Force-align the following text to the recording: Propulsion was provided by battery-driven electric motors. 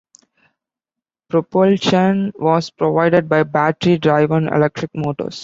Propulsion 1.29 2.31
was 2.39 2.71
provided 2.71 3.29
by 3.29 3.43
battery-driven 3.43 4.47
electric 4.47 4.89
motors. 4.95 5.39